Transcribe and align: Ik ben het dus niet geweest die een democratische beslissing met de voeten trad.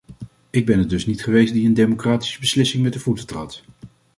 Ik 0.49 0.65
ben 0.65 0.79
het 0.79 0.89
dus 0.89 1.05
niet 1.05 1.23
geweest 1.23 1.53
die 1.53 1.67
een 1.67 1.73
democratische 1.73 2.39
beslissing 2.39 2.83
met 2.83 2.93
de 2.93 2.99
voeten 2.99 3.27
trad. 3.27 3.63